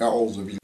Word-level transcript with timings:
Euzu 0.00 0.46
billahi 0.46 0.58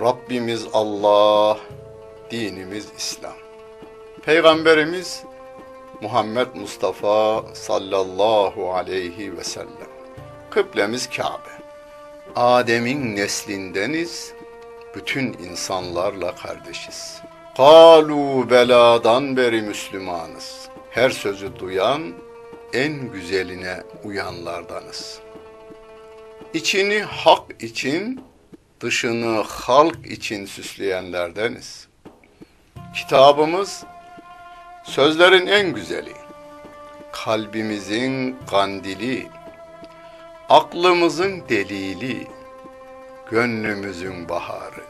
Rabbimiz 0.00 0.66
Allah, 0.72 1.58
dinimiz 2.30 2.88
İslam. 2.96 3.32
Peygamberimiz 4.22 5.24
Muhammed 6.04 6.54
Mustafa 6.54 7.44
sallallahu 7.54 8.74
aleyhi 8.74 9.36
ve 9.36 9.44
sellem. 9.44 9.90
Kıblemiz 10.50 11.10
Kabe. 11.10 11.54
Adem'in 12.36 13.16
neslindeniz, 13.16 14.32
bütün 14.94 15.32
insanlarla 15.32 16.34
kardeşiz. 16.34 17.20
Kalu 17.56 18.50
beladan 18.50 19.36
beri 19.36 19.62
Müslümanız. 19.62 20.68
Her 20.90 21.10
sözü 21.10 21.58
duyan, 21.58 22.12
en 22.72 23.12
güzeline 23.12 23.82
uyanlardanız. 24.04 25.18
İçini 26.54 27.02
hak 27.02 27.62
için, 27.62 28.24
dışını 28.80 29.42
halk 29.42 30.06
için 30.06 30.46
süsleyenlerdeniz. 30.46 31.88
Kitabımız 32.94 33.84
sözlerin 34.84 35.46
en 35.46 35.72
güzeli, 35.72 36.12
kalbimizin 37.12 38.38
kandili, 38.50 39.26
aklımızın 40.48 41.42
delili, 41.48 42.26
gönlümüzün 43.30 44.28
baharı, 44.28 44.84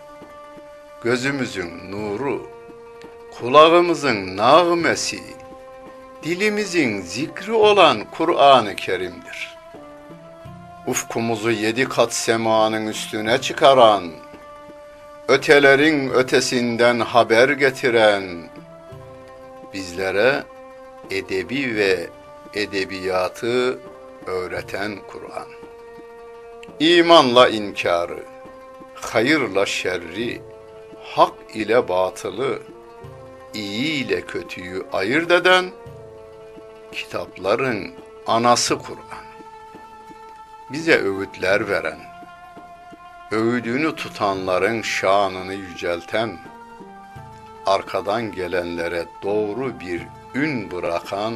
gözümüzün 1.03 1.91
nuru, 1.91 2.51
kulağımızın 3.39 4.37
nağmesi, 4.37 5.21
dilimizin 6.23 7.01
zikri 7.01 7.53
olan 7.53 8.05
Kur'an-ı 8.11 8.77
Kerim'dir. 8.77 9.55
Ufkumuzu 10.87 11.51
yedi 11.51 11.85
kat 11.85 12.15
semanın 12.15 12.87
üstüne 12.87 13.41
çıkaran, 13.41 14.11
ötelerin 15.29 16.11
ötesinden 16.11 17.01
haber 17.01 17.49
getiren, 17.49 18.25
bizlere 19.75 20.45
edebi 21.11 21.77
ve 21.77 22.07
edebiyatı 22.55 23.79
öğreten 24.27 24.99
Kur'an. 25.09 25.49
İmanla 26.81 27.49
inkarı, 27.49 28.23
hayırla 28.95 29.67
şerri, 29.67 30.43
hak 31.03 31.35
ile 31.55 31.89
batılı, 31.89 32.59
iyi 33.55 34.05
ile 34.05 34.21
kötüyü 34.21 34.87
ayırt 34.93 35.31
eden 35.31 35.65
kitapların 36.93 37.91
anası 38.27 38.79
Kur'an. 38.79 39.25
Bize 40.73 41.03
öğütler 41.03 41.69
veren, 41.69 42.01
öğüdünü 43.33 43.97
tutanların 43.97 44.83
şanını 44.83 45.55
yücelten, 45.55 46.39
arkadan 47.67 48.33
gelenlere 48.33 49.07
doğru 49.23 49.81
bir 49.81 50.03
ün 50.35 50.71
bırakan 50.71 51.35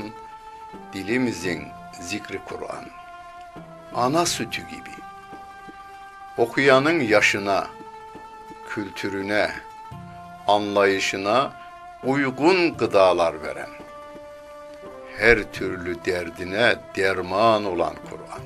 dilimizin 0.93 1.65
zikri 2.01 2.41
Kur'an. 2.45 2.85
Ana 3.95 4.27
sütü 4.27 4.63
gibi. 4.63 4.91
Okuyanın 6.39 7.01
yaşına, 7.01 7.67
kültürüne, 8.69 9.51
anlayışına 10.47 11.53
uygun 12.05 12.77
gıdalar 12.77 13.43
veren, 13.43 13.71
her 15.17 15.53
türlü 15.53 16.05
derdine 16.05 16.77
derman 16.97 17.65
olan 17.65 17.95
Kur'an 18.11 18.43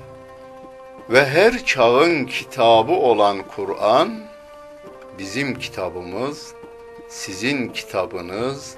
ve 1.11 1.27
her 1.27 1.65
çağın 1.65 2.25
kitabı 2.25 2.93
olan 2.93 3.43
Kur'an 3.57 4.21
bizim 5.19 5.59
kitabımız, 5.59 6.55
sizin 7.13 7.69
kitabınız 7.69 8.77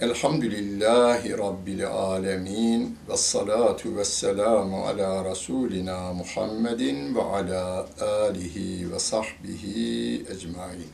Elhamdülillahi 0.00 1.38
Rabbil 1.38 1.86
alemin. 1.86 2.98
Ve 3.08 3.16
salatu 3.16 3.96
ve 3.96 4.04
selamu 4.04 4.84
ala 4.84 5.30
Resulina 5.30 6.12
Muhammedin 6.12 7.14
ve 7.14 7.22
ala 7.22 7.88
alihi 8.00 8.92
ve 8.92 8.98
sahbihi 8.98 10.26
ecmain. 10.30 10.88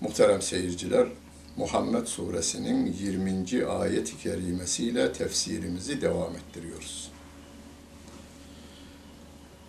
Muhterem 0.00 0.42
seyirciler, 0.42 1.06
Muhammed 1.56 2.06
suresinin 2.06 2.92
20. 2.92 3.66
ayet-i 3.66 4.18
kerimesiyle 4.18 5.12
tefsirimizi 5.12 6.00
devam 6.00 6.36
ettiriyoruz. 6.36 7.10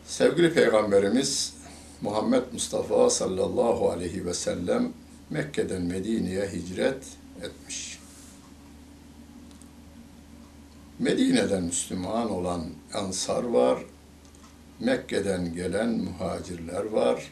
Sevgili 0.06 0.54
Peygamberimiz 0.54 1.54
Muhammed 2.02 2.44
Mustafa 2.54 3.10
sallallahu 3.10 3.90
aleyhi 3.92 4.26
ve 4.26 4.34
sellem 4.34 4.94
Mekke'den 5.32 5.82
Medine'ye 5.82 6.48
hicret 6.48 7.04
etmiş. 7.42 8.00
Medine'den 11.00 11.64
Müslüman 11.64 12.32
olan 12.32 12.66
Ansar 12.94 13.44
var, 13.44 13.84
Mekke'den 14.80 15.54
gelen 15.54 15.90
muhacirler 15.90 16.86
var, 16.86 17.32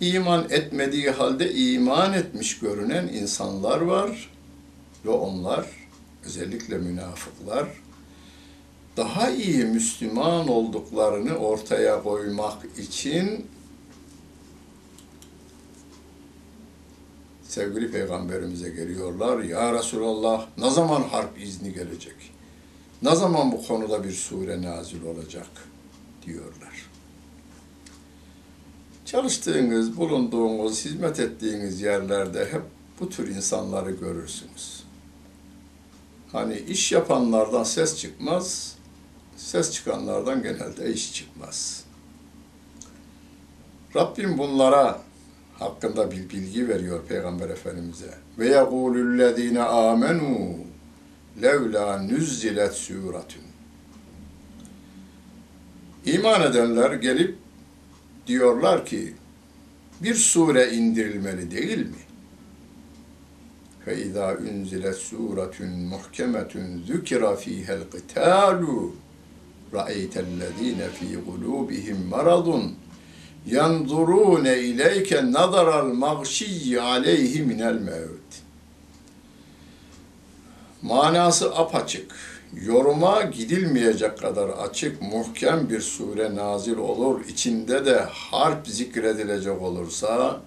iman 0.00 0.46
etmediği 0.50 1.10
halde 1.10 1.54
iman 1.54 2.12
etmiş 2.12 2.58
görünen 2.58 3.08
insanlar 3.08 3.80
var 3.80 4.30
ve 5.04 5.10
onlar 5.10 5.66
özellikle 6.24 6.78
münafıklar 6.78 7.68
daha 8.96 9.30
iyi 9.30 9.64
Müslüman 9.64 10.48
olduklarını 10.48 11.36
ortaya 11.36 12.02
koymak 12.02 12.58
için 12.78 13.46
sevgili 17.50 17.90
peygamberimize 17.90 18.70
geliyorlar. 18.70 19.38
Ya 19.38 19.72
Resulallah 19.72 20.46
ne 20.58 20.70
zaman 20.70 21.02
harp 21.02 21.40
izni 21.40 21.72
gelecek? 21.72 22.32
Ne 23.02 23.16
zaman 23.16 23.52
bu 23.52 23.66
konuda 23.66 24.04
bir 24.04 24.12
sure 24.12 24.62
nazil 24.62 25.02
olacak? 25.02 25.46
diyorlar. 26.26 26.90
Çalıştığınız, 29.04 29.96
bulunduğunuz, 29.96 30.84
hizmet 30.84 31.20
ettiğiniz 31.20 31.80
yerlerde 31.80 32.44
hep 32.52 32.62
bu 33.00 33.08
tür 33.10 33.28
insanları 33.28 33.90
görürsünüz. 33.90 34.82
Hani 36.32 36.58
iş 36.58 36.92
yapanlardan 36.92 37.64
ses 37.64 37.96
çıkmaz, 37.98 38.76
ses 39.36 39.72
çıkanlardan 39.72 40.42
genelde 40.42 40.92
iş 40.92 41.14
çıkmaz. 41.14 41.84
Rabbim 43.96 44.38
bunlara 44.38 45.02
hakkında 45.59 46.11
bir 46.11 46.29
bilgi 46.29 46.67
veriyor 46.67 47.05
Peygamber 47.07 47.49
Efendimiz'e. 47.49 48.13
Ve 48.39 48.47
yekulüllezine 48.47 49.63
amenu 49.63 50.57
levla 51.41 52.01
nüzzilet 52.01 52.73
suratun. 52.73 53.41
İman 56.05 56.41
edenler 56.41 56.93
gelip 56.93 57.37
diyorlar 58.27 58.85
ki 58.85 59.13
bir 60.01 60.15
sure 60.15 60.71
indirilmeli 60.71 61.51
değil 61.51 61.77
mi? 61.77 62.05
فَاِذَا 63.85 64.27
اُنْزِلَتْ 64.47 64.97
سُورَةٌ 65.11 65.57
مُحْكَمَةٌ 65.93 66.53
ذُكِرَ 66.89 67.21
ف۪يهَا 67.43 67.73
الْقِتَالُ 67.79 68.61
رَأَيْتَ 69.77 70.15
الَّذ۪ينَ 70.27 70.81
ف۪ي 70.97 71.09
قُلُوبِهِمْ 71.27 71.97
مَرَضٌ 72.13 72.47
yanzurune 73.46 74.58
ileyke 74.58 75.32
nazaral 75.32 75.86
mağşiyyi 75.86 76.80
aleyhi 76.80 77.42
minel 77.42 77.74
mevt. 77.74 78.20
Manası 80.82 81.56
apaçık, 81.56 82.14
yoruma 82.64 83.22
gidilmeyecek 83.22 84.18
kadar 84.18 84.48
açık, 84.48 85.02
muhkem 85.02 85.70
bir 85.70 85.80
sure 85.80 86.36
nazil 86.36 86.76
olur, 86.76 87.24
içinde 87.24 87.86
de 87.86 87.98
harp 88.10 88.68
zikredilecek 88.68 89.62
olursa, 89.62 90.40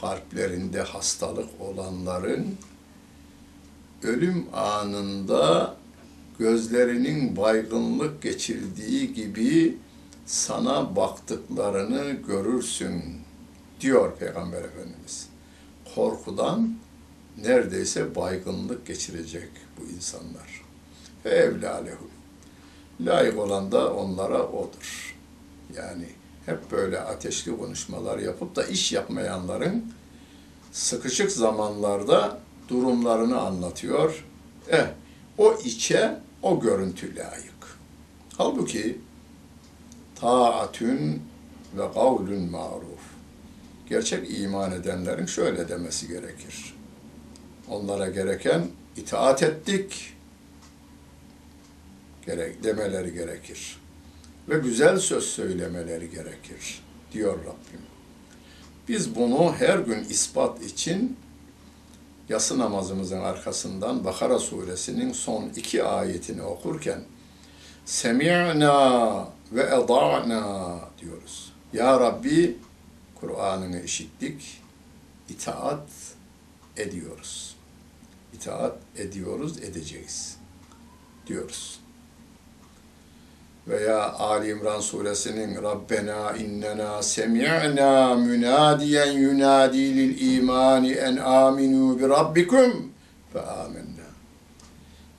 kalplerinde 0.00 0.82
hastalık 0.82 1.48
olanların 1.60 2.46
ölüm 4.02 4.46
anında 4.52 5.74
gözlerinin 6.38 7.36
baygınlık 7.36 8.22
geçirdiği 8.22 9.14
gibi 9.14 9.76
sana 10.30 10.96
baktıklarını 10.96 12.10
görürsün 12.12 13.02
diyor 13.80 14.16
Peygamber 14.16 14.62
Efendimiz. 14.62 15.28
Korkudan 15.94 16.74
neredeyse 17.42 18.14
baygınlık 18.14 18.86
geçirecek 18.86 19.48
bu 19.78 19.92
insanlar. 19.96 20.62
Ve 21.24 21.30
evlalehum. 21.30 22.10
Layık 23.00 23.38
olan 23.38 23.72
da 23.72 23.94
onlara 23.94 24.42
odur. 24.48 25.16
Yani 25.76 26.06
hep 26.46 26.70
böyle 26.70 27.00
ateşli 27.00 27.56
konuşmalar 27.56 28.18
yapıp 28.18 28.56
da 28.56 28.64
iş 28.64 28.92
yapmayanların 28.92 29.92
sıkışık 30.72 31.32
zamanlarda 31.32 32.38
durumlarını 32.68 33.40
anlatıyor. 33.40 34.24
Eh, 34.68 34.86
o 35.38 35.54
içe 35.64 36.20
o 36.42 36.60
görüntü 36.60 37.16
layık. 37.16 37.78
Halbuki 38.36 38.98
taatün 40.20 41.22
ve 41.76 41.92
kavlün 41.94 42.50
maruf. 42.50 43.00
Gerçek 43.88 44.40
iman 44.40 44.72
edenlerin 44.72 45.26
şöyle 45.26 45.68
demesi 45.68 46.08
gerekir. 46.08 46.74
Onlara 47.68 48.08
gereken 48.08 48.66
itaat 48.96 49.42
ettik 49.42 50.14
gerek 52.26 52.64
demeleri 52.64 53.14
gerekir. 53.14 53.80
Ve 54.48 54.58
güzel 54.58 54.98
söz 54.98 55.24
söylemeleri 55.24 56.10
gerekir 56.10 56.82
diyor 57.12 57.38
Rabbim. 57.38 57.80
Biz 58.88 59.14
bunu 59.14 59.54
her 59.58 59.78
gün 59.78 60.04
ispat 60.04 60.62
için 60.62 61.16
yatsı 62.28 62.58
namazımızın 62.58 63.20
arkasından 63.20 64.04
Bakara 64.04 64.38
suresinin 64.38 65.12
son 65.12 65.50
iki 65.56 65.84
ayetini 65.84 66.42
okurken 66.42 67.00
Semi'na 67.84 69.28
ve 69.52 69.62
eda'na 69.62 70.78
diyoruz. 71.00 71.52
Ya 71.72 72.00
Rabbi 72.00 72.56
Kur'an'ını 73.20 73.82
işittik, 73.82 74.60
itaat 75.28 75.88
ediyoruz. 76.76 77.56
İtaat 78.34 78.76
ediyoruz, 78.96 79.62
edeceğiz 79.62 80.36
diyoruz. 81.26 81.80
Veya 83.68 84.12
Ali 84.12 84.50
İmran 84.50 84.80
suresinin 84.80 85.62
Rabbena 85.62 86.32
innena 86.32 87.02
semi'na 87.02 88.14
münadiyen 88.14 89.12
yunadi 89.12 89.96
lil 89.96 90.36
imani 90.36 90.92
en 90.92 91.16
aminu 91.16 91.98
bi 91.98 92.08
rabbikum 92.08 92.92
fe 93.32 93.40
amennâ. 93.40 93.89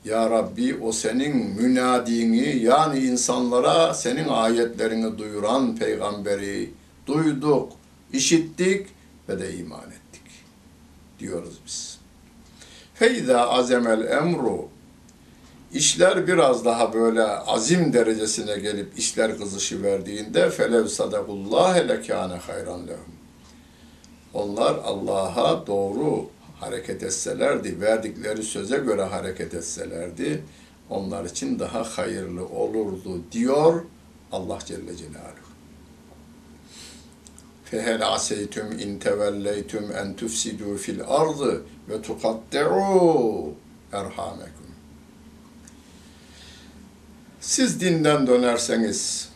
Ya 0.04 0.30
Rabbi 0.30 0.74
o 0.82 0.92
senin 0.92 1.36
münadini 1.36 2.56
yani 2.56 2.98
insanlara 2.98 3.94
senin 3.94 4.28
ayetlerini 4.28 5.18
duyuran 5.18 5.76
peygamberi 5.76 6.70
duyduk, 7.06 7.72
işittik 8.12 8.86
ve 9.28 9.40
de 9.40 9.54
iman 9.56 9.80
ettik 9.80 10.22
diyoruz 11.18 11.60
biz. 11.66 11.98
Feyza 12.94 13.48
azemel 13.48 14.06
emru 14.06 14.68
işler 15.72 16.26
biraz 16.26 16.64
daha 16.64 16.92
böyle 16.92 17.22
azim 17.26 17.92
derecesine 17.92 18.58
gelip 18.58 18.98
işler 18.98 19.38
kızışı 19.38 19.82
verdiğinde 19.82 20.50
felev 20.50 20.86
sadakullah 20.86 21.88
lekâne 21.88 22.34
hayran 22.34 22.86
lehum. 22.88 23.12
Onlar 24.34 24.74
Allah'a 24.84 25.66
doğru 25.66 26.26
hareket 26.62 27.02
etselerdi, 27.02 27.80
verdikleri 27.80 28.42
söze 28.42 28.76
göre 28.76 29.02
hareket 29.02 29.54
etselerdi, 29.54 30.44
onlar 30.90 31.24
için 31.24 31.58
daha 31.58 31.82
hayırlı 31.84 32.46
olurdu 32.46 33.22
diyor 33.32 33.84
Allah 34.32 34.58
Celle 34.64 34.96
Celaluhu. 34.96 35.42
Aseytüm 38.04 38.78
in 38.78 38.98
tevelleytüm 38.98 39.92
en 39.96 40.16
tufsidu 40.16 40.76
fil 40.76 41.00
ardı 41.06 41.62
ve 41.88 42.02
tukatti'u 42.02 43.54
erhamekum. 43.92 44.66
Siz 47.40 47.80
dinden 47.80 48.26
dönerseniz 48.26 49.28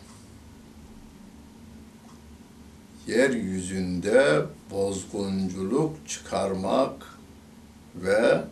yeryüzünde 3.07 4.43
bozgunculuk 4.71 6.09
çıkarmak 6.09 7.16
ve 8.03 8.45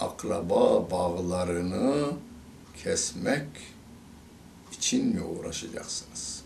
akraba 0.00 0.90
bağlarını 0.90 2.12
kesmek 2.84 3.46
için 4.72 5.06
mi 5.06 5.22
uğraşacaksınız? 5.22 6.42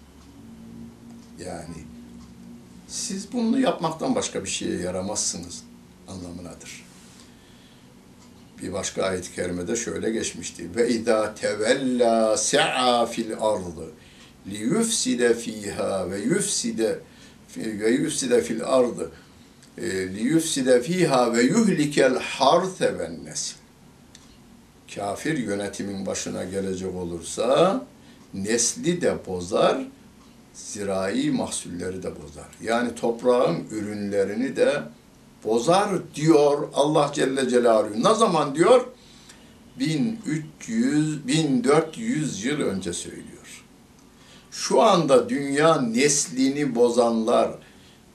Yani 1.45 1.85
siz 2.89 3.33
bunu 3.33 3.61
yapmaktan 3.61 4.15
başka 4.15 4.45
bir 4.45 4.49
şeye 4.49 4.81
yaramazsınız 4.81 5.65
anlamınadır. 6.09 6.85
Bir 8.63 8.73
başka 8.73 9.03
ayet-i 9.03 9.35
kerimede 9.35 9.77
şöyle 9.77 10.11
geçmişti. 10.11 10.77
Ve 10.77 10.89
izâ 10.89 11.35
tevellâ 11.35 12.37
se'a 12.37 13.07
fil 13.07 13.33
ardı 13.41 13.93
li 14.47 14.57
yufside 14.57 15.35
fiha 15.35 16.11
ve 16.11 16.19
yufside 16.19 16.99
ve 17.57 17.91
yufside 17.91 18.43
fil 18.43 18.65
ardı 18.65 19.13
li 19.87 20.23
yufside 20.23 20.83
fiha 20.83 21.33
ve 21.33 21.43
yuhlikel 21.43 22.19
harse 22.19 22.99
ven 22.99 23.25
nesil. 23.25 23.57
Kafir 24.95 25.39
yönetimin 25.39 26.07
başına 26.07 26.45
gelecek 26.45 26.95
olursa 26.95 27.81
nesli 28.35 29.01
de 29.01 29.19
bozar, 29.27 29.87
zirai 30.55 31.31
mahsulleri 31.31 32.03
de 32.03 32.11
bozar. 32.23 32.49
Yani 32.63 32.95
toprağın 32.95 33.65
ürünlerini 33.71 34.57
de 34.57 34.83
bozar 35.45 35.89
diyor 36.15 36.69
Allah 36.75 37.11
Celle 37.15 37.49
Celaluhu. 37.49 38.05
Ne 38.05 38.15
zaman 38.15 38.55
diyor? 38.55 38.87
1300, 39.79 41.27
1400 41.27 42.45
yıl 42.45 42.61
önce 42.61 42.93
söylüyor. 42.93 43.65
Şu 44.51 44.83
anda 44.83 45.29
dünya 45.29 45.81
neslini 45.81 46.75
bozanlar, 46.75 47.51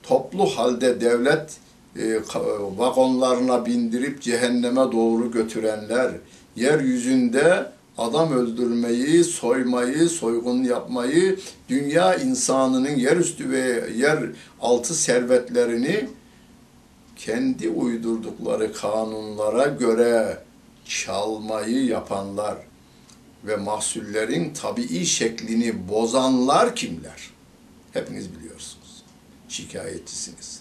toplu 0.08 0.46
halde 0.46 1.00
devlet 1.00 1.56
e, 1.96 2.20
vagonlarına 2.76 3.66
bindirip 3.66 4.22
cehenneme 4.22 4.92
doğru 4.92 5.30
götürenler, 5.30 6.12
yeryüzünde 6.56 7.72
adam 7.98 8.32
öldürmeyi, 8.32 9.24
soymayı, 9.24 10.08
soygun 10.08 10.62
yapmayı, 10.62 11.38
dünya 11.68 12.14
insanının 12.14 12.96
yerüstü 12.96 13.50
ve 13.50 13.84
yer 13.96 14.18
altı 14.60 14.94
servetlerini 14.94 16.08
kendi 17.16 17.68
uydurdukları 17.68 18.72
kanunlara 18.72 19.66
göre 19.66 20.38
çalmayı 20.84 21.84
yapanlar 21.84 22.56
ve 23.44 23.56
mahsullerin 23.56 24.52
tabii 24.62 25.04
şeklini 25.04 25.88
bozanlar 25.88 26.76
kimler? 26.76 27.30
Hepiniz 27.92 28.36
biliyorsunuz. 28.38 28.83
Şikayetçisiniz. 29.54 30.60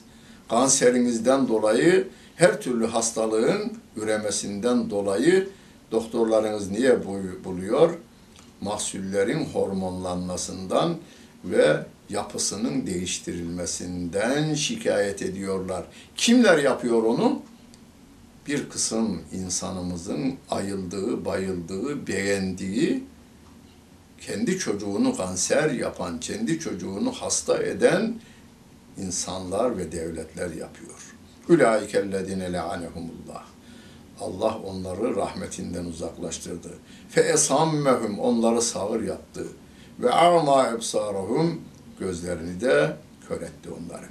Kanserinizden 0.49 1.47
dolayı 1.47 2.07
her 2.35 2.61
türlü 2.61 2.87
hastalığın 2.87 3.73
üremesinden 3.95 4.89
dolayı 4.89 5.49
doktorlarınız 5.91 6.71
niye 6.71 7.05
buluyor? 7.43 7.97
Mahsullerin 8.61 9.45
hormonlanmasından 9.45 10.97
ve 11.45 11.85
yapısının 12.09 12.87
değiştirilmesinden 12.87 14.53
şikayet 14.53 15.21
ediyorlar. 15.21 15.83
Kimler 16.15 16.57
yapıyor 16.57 17.03
onu? 17.03 17.41
Bir 18.47 18.69
kısım 18.69 19.21
insanımızın 19.33 20.35
ayıldığı, 20.49 21.25
bayıldığı, 21.25 22.07
beğendiği, 22.07 23.03
kendi 24.21 24.59
çocuğunu 24.59 25.17
kanser 25.17 25.71
yapan, 25.71 26.19
kendi 26.19 26.59
çocuğunu 26.59 27.11
hasta 27.11 27.63
eden 27.63 28.15
insanlar 28.97 29.77
ve 29.77 29.91
devletler 29.91 30.49
yapıyor. 30.49 31.15
Ulaikellezine 31.49 32.53
le'anehumullah. 32.53 33.43
Allah 34.21 34.57
onları 34.65 35.15
rahmetinden 35.15 35.85
uzaklaştırdı. 35.85 36.69
Fe 37.09 37.21
esammehum 37.21 38.19
onları 38.19 38.61
sağır 38.61 39.01
yaptı. 39.01 39.47
Ve 39.99 40.11
a'ma 40.11 40.67
ebsarahum 40.67 41.61
gözlerini 41.99 42.61
de 42.61 42.97
kör 43.27 43.41
etti 43.41 43.69
onların. 43.69 44.09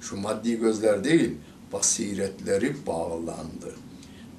Şu 0.00 0.16
maddi 0.16 0.60
gözler 0.60 1.04
değil, 1.04 1.34
basiretleri 1.72 2.86
bağlandı. 2.86 3.74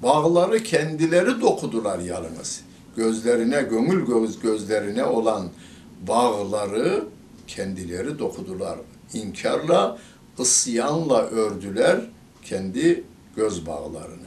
Bağları 0.02 0.62
kendileri 0.62 1.40
dokudular 1.40 1.98
yalnız. 1.98 2.60
gözlerine, 2.96 3.62
gönül 3.62 4.06
göz 4.06 4.40
gözlerine 4.40 5.04
olan 5.04 5.48
bağları 6.08 7.04
kendileri 7.46 8.18
dokudular. 8.18 8.78
İnkarla, 9.12 9.98
ısyanla 10.38 11.22
ördüler 11.22 12.00
kendi 12.42 13.04
göz 13.36 13.66
bağlarını. 13.66 14.24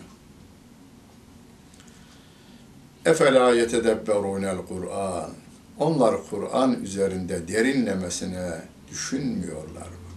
Efela 3.06 3.54
yetedebberunel 3.54 4.58
Kur'an. 4.58 5.30
Onlar 5.80 6.16
Kur'an 6.30 6.84
üzerinde 6.84 7.48
derinlemesine 7.48 8.62
düşünmüyorlar 8.92 9.88
mı? 9.88 10.08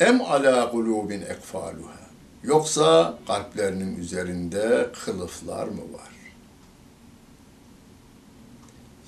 Em 0.00 0.20
ala 0.20 0.70
kulubin 0.70 1.20
ekfaluha. 1.20 2.00
Yoksa 2.42 3.18
kalplerinin 3.26 3.96
üzerinde 3.96 4.88
kılıflar 5.04 5.64
mı 5.64 5.82
var? 5.92 6.10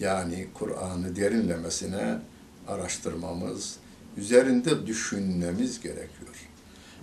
Yani 0.00 0.46
Kur'an'ı 0.54 1.16
derinlemesine 1.16 2.18
araştırmamız, 2.68 3.76
üzerinde 4.16 4.86
düşünmemiz 4.86 5.80
gerekiyor. 5.80 6.48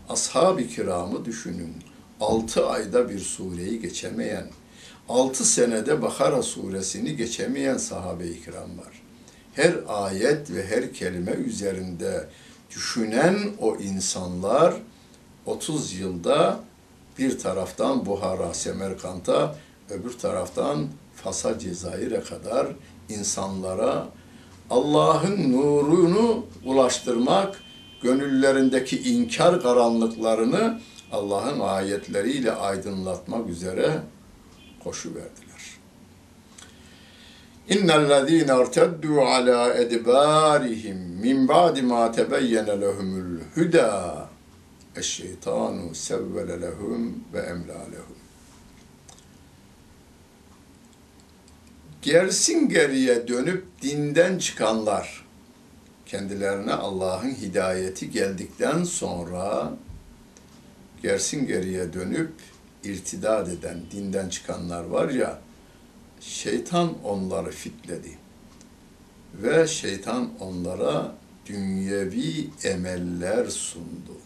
Ashab-ı 0.09 0.67
kiramı 0.67 1.25
düşünün. 1.25 1.73
Altı 2.19 2.67
ayda 2.67 3.09
bir 3.09 3.19
sureyi 3.19 3.81
geçemeyen, 3.81 4.47
altı 5.09 5.45
senede 5.45 6.01
Bakara 6.01 6.43
suresini 6.43 7.15
geçemeyen 7.15 7.77
sahabe-i 7.77 8.43
kiram 8.43 8.77
var. 8.77 9.01
Her 9.53 9.75
ayet 9.87 10.51
ve 10.51 10.67
her 10.67 10.93
kelime 10.93 11.31
üzerinde 11.31 12.29
düşünen 12.71 13.37
o 13.59 13.75
insanlar 13.75 14.73
30 15.45 15.93
yılda 15.93 16.59
bir 17.19 17.39
taraftan 17.39 18.05
Buhara, 18.05 18.53
Semerkant'a, 18.53 19.55
öbür 19.89 20.17
taraftan 20.17 20.87
Fas'a, 21.15 21.59
Cezayir'e 21.59 22.21
kadar 22.21 22.67
insanlara 23.09 24.07
Allah'ın 24.69 25.53
nurunu 25.53 26.45
ulaştırmak, 26.65 27.61
gönüllerindeki 28.01 29.13
inkar 29.13 29.61
karanlıklarını 29.61 30.79
Allah'ın 31.11 31.59
ayetleriyle 31.59 32.51
aydınlatmak 32.51 33.49
üzere 33.49 33.99
koşu 34.83 35.09
verdiler. 35.09 35.49
İnnellezîne 37.69 38.51
erteddû 38.51 39.21
alâ 39.21 39.73
edbârihim 39.73 40.97
min 40.97 41.47
ba'di 41.47 41.81
mâ 41.81 42.11
tebeyyene 42.11 42.81
lehumul 42.81 43.39
hudâ 43.55 44.29
eşşeytanu 44.95 45.95
sevvele 45.95 46.61
lehum 46.61 47.23
ve 47.33 47.39
emlâ 47.39 47.73
lehum. 47.73 48.18
Gersin 52.01 52.69
geriye 52.69 53.27
dönüp 53.27 53.65
dinden 53.81 54.37
çıkanlar, 54.37 55.25
kendilerine 56.05 56.73
Allah'ın 56.73 57.31
hidayeti 57.31 58.11
geldikten 58.11 58.83
sonra 58.83 59.73
gersin 61.03 61.47
geriye 61.47 61.93
dönüp 61.93 62.31
irtidad 62.83 63.47
eden, 63.47 63.81
dinden 63.91 64.29
çıkanlar 64.29 64.83
var 64.83 65.09
ya, 65.09 65.41
şeytan 66.21 67.03
onları 67.03 67.51
fitledi. 67.51 68.17
Ve 69.33 69.67
şeytan 69.67 70.29
onlara 70.39 71.15
dünyevi 71.45 72.49
emeller 72.63 73.45
sundu 73.45 74.17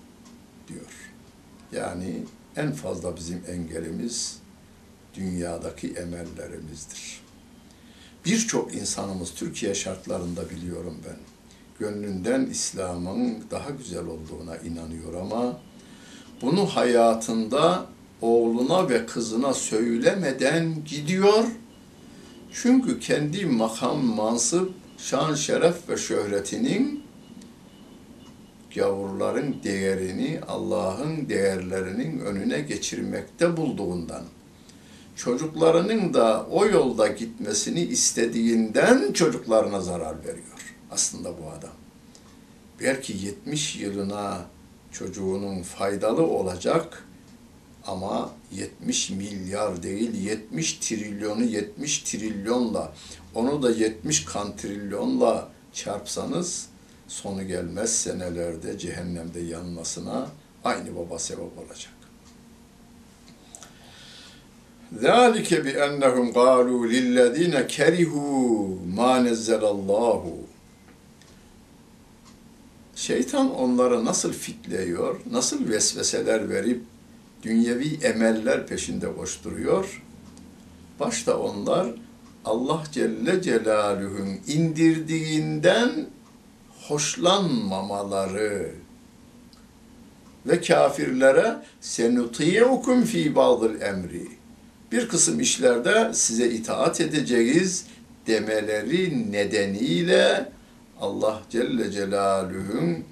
diyor. 0.67 1.11
Yani 1.71 2.23
en 2.55 2.71
fazla 2.71 3.15
bizim 3.15 3.43
engelimiz 3.47 4.39
dünyadaki 5.13 5.93
emellerimizdir. 5.93 7.22
Birçok 8.25 8.75
insanımız 8.75 9.33
Türkiye 9.33 9.75
şartlarında 9.75 10.49
biliyorum 10.49 10.97
ben. 11.07 11.17
Gönlünden 11.79 12.45
İslam'ın 12.45 13.43
daha 13.51 13.69
güzel 13.69 14.05
olduğuna 14.05 14.57
inanıyor 14.57 15.13
ama 15.21 15.59
bunu 16.41 16.65
hayatında 16.65 17.85
oğluna 18.21 18.89
ve 18.89 19.05
kızına 19.05 19.53
söylemeden 19.53 20.83
gidiyor. 20.85 21.43
Çünkü 22.53 22.99
kendi 22.99 23.45
makam, 23.45 24.05
mansıp, 24.05 24.73
şan, 24.97 25.35
şeref 25.35 25.89
ve 25.89 25.97
şöhretinin 25.97 27.03
gavurların 28.75 29.55
değerini 29.63 30.39
Allah'ın 30.47 31.29
değerlerinin 31.29 32.19
önüne 32.19 32.59
geçirmekte 32.59 33.57
bulduğundan 33.57 34.23
çocuklarının 35.15 36.13
da 36.13 36.45
o 36.51 36.65
yolda 36.65 37.07
gitmesini 37.07 37.81
istediğinden 37.81 39.13
çocuklarına 39.13 39.81
zarar 39.81 40.19
veriyor 40.23 40.75
aslında 40.91 41.29
bu 41.29 41.49
adam. 41.59 41.73
Belki 42.79 43.13
70 43.25 43.75
yılına 43.75 44.45
çocuğunun 44.91 45.61
faydalı 45.61 46.23
olacak 46.23 47.03
ama 47.87 48.31
70 48.51 49.09
milyar 49.09 49.83
değil 49.83 50.13
70 50.13 50.73
trilyonu 50.73 51.43
70 51.43 51.99
trilyonla 51.99 52.93
onu 53.35 53.63
da 53.63 53.71
70 53.71 54.25
kantrilyonla 54.25 55.49
çarpsanız 55.73 56.69
sonu 57.07 57.47
gelmez 57.47 57.95
senelerde 57.95 58.77
cehennemde 58.77 59.39
yanmasına 59.39 60.27
aynı 60.63 60.95
baba 60.95 61.19
sebep 61.19 61.57
olacak. 61.57 61.93
ذَٰلِكَ 64.94 65.50
بِأَنَّهُمْ 65.66 66.26
قَالُوا 66.40 66.82
لِلَّذ۪ينَ 66.94 67.54
كَرِهُوا 67.74 68.76
مَا 68.98 69.12
نَزَّلَ 69.26 69.62
اللّٰهُ 69.74 70.22
Şeytan 72.94 73.54
onları 73.54 74.04
nasıl 74.04 74.32
fitleyiyor, 74.32 75.20
nasıl 75.30 75.68
vesveseler 75.68 76.50
verip 76.50 76.82
dünyevi 77.42 77.98
emeller 78.02 78.66
peşinde 78.66 79.14
koşturuyor. 79.14 80.02
Başta 81.00 81.38
onlar 81.38 81.86
Allah 82.44 82.82
Celle 82.92 83.42
Celaluhu'nun 83.42 84.38
indirdiğinden 84.46 86.06
hoşlanmamaları 86.88 88.72
ve 90.46 90.60
kafirlere 90.60 91.56
senuti'ukum 91.80 93.02
fi 93.02 93.34
ba'dil 93.34 93.80
emri 93.80 94.28
bir 94.93 95.07
kısım 95.07 95.39
işlerde 95.39 96.13
size 96.13 96.49
itaat 96.49 97.01
edeceğiz 97.01 97.85
demeleri 98.27 99.31
nedeniyle 99.31 100.51
Allah 100.99 101.41
Celle 101.49 101.91
Celaluhu'nun 101.91 103.03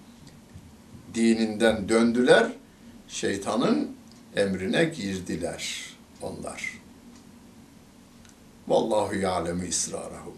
dininden 1.14 1.90
döndüler, 1.90 2.52
şeytanın 3.08 3.92
emrine 4.36 4.86
girdiler 4.86 5.86
onlar. 6.22 6.82
Vallahu 8.68 9.16
ya'lemu 9.16 9.64
israrahum. 9.64 10.38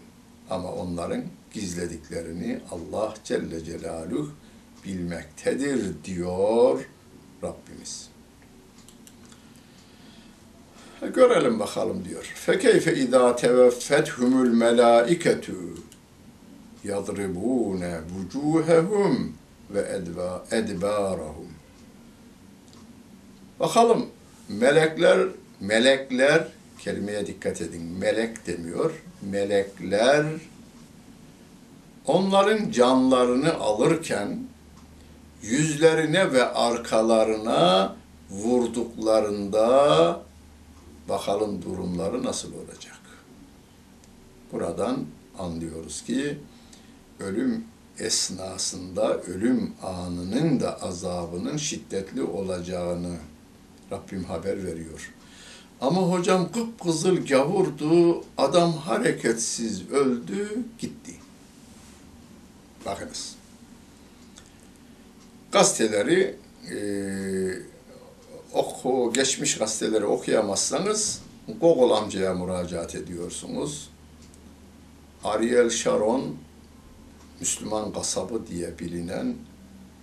Ama 0.50 0.72
onların 0.72 1.24
gizlediklerini 1.52 2.60
Allah 2.70 3.14
Celle 3.24 3.64
Celaluhu 3.64 4.30
bilmektedir 4.84 6.04
diyor 6.04 6.88
Rabbimiz. 7.42 8.13
Görelim 11.00 11.60
bakalım 11.60 12.04
diyor. 12.04 12.22
Fekeyfe 12.34 12.94
izâ 12.94 13.36
teveffethumul 13.36 14.48
melâiketu 14.48 15.52
yadribûne 16.84 18.00
vücûhehum 18.14 19.32
ve 19.70 20.00
edbârahum. 20.50 21.48
Bakalım 23.60 24.06
melekler, 24.48 25.18
melekler, 25.60 26.48
kelimeye 26.78 27.26
dikkat 27.26 27.60
edin, 27.60 27.82
melek 27.82 28.46
demiyor, 28.46 29.02
melekler 29.22 30.26
onların 32.06 32.70
canlarını 32.70 33.54
alırken 33.54 34.38
yüzlerine 35.42 36.32
ve 36.32 36.44
arkalarına 36.44 37.96
vurduklarında 38.30 40.20
bakalım 41.08 41.62
durumları 41.62 42.22
nasıl 42.22 42.52
olacak. 42.54 43.00
Buradan 44.52 45.04
anlıyoruz 45.38 46.04
ki 46.04 46.38
ölüm 47.20 47.64
esnasında 47.98 49.20
ölüm 49.20 49.72
anının 49.82 50.60
da 50.60 50.82
azabının 50.82 51.56
şiddetli 51.56 52.22
olacağını 52.22 53.16
Rabbim 53.92 54.24
haber 54.24 54.64
veriyor. 54.64 55.12
Ama 55.80 56.00
hocam 56.00 56.52
kıpkızıl 56.52 57.26
gavurdu, 57.26 58.24
adam 58.38 58.72
hareketsiz 58.72 59.90
öldü, 59.90 60.58
gitti. 60.78 61.14
Bakınız. 62.86 63.34
Gazeteleri 65.52 66.36
e, 66.70 66.76
oku, 68.54 69.12
geçmiş 69.14 69.58
gazeteleri 69.58 70.04
okuyamazsanız 70.04 71.22
Gogol 71.60 71.90
amcaya 71.90 72.34
müracaat 72.34 72.94
ediyorsunuz. 72.94 73.90
Ariel 75.24 75.70
Sharon, 75.70 76.36
Müslüman 77.40 77.92
kasabı 77.92 78.46
diye 78.46 78.78
bilinen 78.78 79.34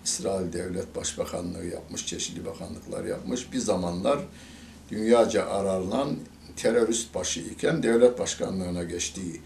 İsrail 0.06 0.54
Devlet 0.54 0.96
Başbakanlığı 0.96 1.66
yapmış, 1.66 2.06
çeşitli 2.06 2.46
bakanlıklar 2.46 3.06
yapmış. 3.06 3.54
Bir 3.54 3.60
zamanlar 3.60 4.20
dünyaca 4.92 5.46
aranan 5.46 6.16
terörist 6.56 7.16
başı 7.16 7.40
iken 7.40 7.84
devlet 7.84 8.20
başkanlığına 8.20 8.84
geçtiği. 8.84 9.42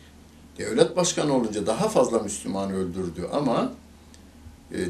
Devlet 0.57 0.95
başkanı 0.97 1.33
olunca 1.33 1.67
daha 1.67 1.89
fazla 1.89 2.19
Müslüman 2.19 2.71
öldürdü 2.71 3.29
ama 3.33 3.73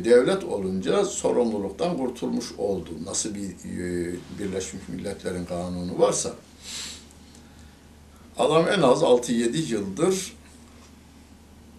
devlet 0.06 0.44
olunca 0.44 1.06
sorumluluktan 1.06 1.98
kurtulmuş 1.98 2.52
oldu. 2.58 2.90
Nasıl 3.06 3.36
bir 3.36 3.50
e, 3.50 4.16
Birleşmiş 4.40 4.84
Milletler'in 4.88 5.46
kanunu 5.46 6.00
varsa. 6.00 6.34
Adam 8.38 8.68
en 8.68 8.82
az 8.82 9.02
6-7 9.02 9.74
yıldır 9.74 10.34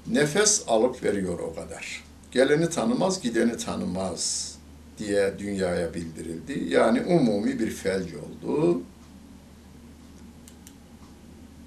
nefes 0.06 0.64
alıp 0.68 1.02
veriyor 1.02 1.38
o 1.38 1.54
kadar. 1.54 2.04
Geleni 2.32 2.70
tanımaz, 2.70 3.22
gideni 3.22 3.56
tanımaz 3.56 4.54
diye 4.98 5.34
dünyaya 5.38 5.94
bildirildi. 5.94 6.74
Yani 6.74 7.02
umumi 7.02 7.58
bir 7.58 7.70
felç 7.70 8.08
oldu. 8.14 8.80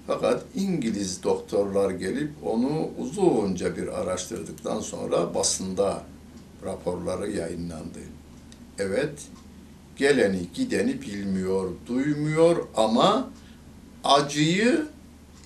Fakat 0.08 0.43
İngiliz 0.55 1.24
doktorlar 1.24 1.91
gelip 1.91 2.31
onu 2.46 2.89
uzunca 3.00 3.77
bir 3.77 3.88
araştırdıktan 3.88 4.81
sonra 4.81 5.36
basında 5.36 6.03
raporları 6.66 7.32
yayınlandı. 7.32 8.00
Evet, 8.80 9.28
geleni 9.98 10.48
gideni 10.54 11.01
bilmiyor, 11.01 11.72
duymuyor 11.88 12.68
ama 12.75 13.30
acıyı 14.04 14.88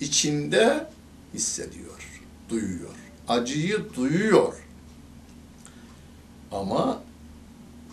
içinde 0.01 0.87
hissediyor, 1.33 2.21
duyuyor. 2.49 2.95
Acıyı 3.27 3.93
duyuyor 3.95 4.53
ama 6.51 7.01